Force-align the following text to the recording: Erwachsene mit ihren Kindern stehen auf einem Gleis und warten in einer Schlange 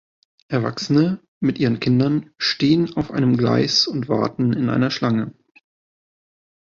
Erwachsene 0.47 1.21
mit 1.41 1.59
ihren 1.59 1.79
Kindern 1.79 2.31
stehen 2.39 2.91
auf 2.95 3.11
einem 3.11 3.37
Gleis 3.37 3.85
und 3.85 4.09
warten 4.09 4.51
in 4.51 4.67
einer 4.71 4.89
Schlange 4.89 5.35